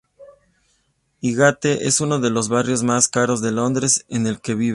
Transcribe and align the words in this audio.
Highgate 1.21 1.85
es 1.85 2.01
uno 2.01 2.17
de 2.19 2.31
los 2.31 2.49
barrios 2.49 2.81
más 2.81 3.07
caros 3.07 3.39
de 3.43 3.51
Londres 3.51 4.03
en 4.09 4.25
el 4.25 4.41
que 4.41 4.55
vivir. 4.55 4.69